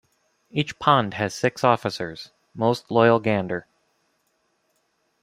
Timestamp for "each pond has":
0.49-1.35